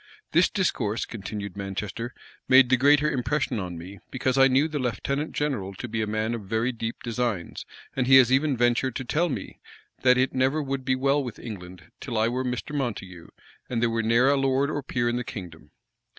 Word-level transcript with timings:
"This 0.31 0.49
discourse," 0.49 1.05
continued 1.05 1.55
Manchester, 1.55 2.11
"made 2.47 2.69
the 2.69 2.75
greater 2.75 3.07
impression 3.11 3.59
on 3.59 3.77
me, 3.77 3.99
because 4.09 4.35
I 4.35 4.47
knew 4.47 4.67
the 4.67 4.79
lieutenant 4.79 5.33
general 5.33 5.75
to 5.75 5.87
be 5.87 6.01
a 6.01 6.07
man 6.07 6.33
of 6.33 6.41
very 6.41 6.71
deep 6.71 7.03
designs; 7.03 7.67
and 7.95 8.07
he 8.07 8.15
has 8.15 8.31
even 8.31 8.57
ventured 8.57 8.95
to 8.95 9.05
tell 9.05 9.29
me, 9.29 9.59
that 10.01 10.17
it 10.17 10.33
never 10.33 10.59
would 10.59 10.83
be 10.83 10.95
well 10.95 11.23
with 11.23 11.37
England 11.37 11.91
till 11.99 12.17
I 12.17 12.29
were 12.29 12.43
Mr. 12.43 12.73
Montague, 12.75 13.27
and 13.69 13.79
there 13.79 13.91
were 13.91 14.01
ne'er 14.01 14.29
a 14.31 14.37
lord 14.37 14.71
or 14.71 14.81
peer 14.81 15.07
in 15.07 15.17
the 15.17 15.23
kingdom." 15.23 15.69